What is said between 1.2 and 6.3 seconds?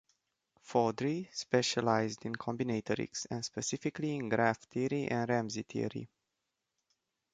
specialized in combinatorics, and specifically in graph theory and Ramsey theory.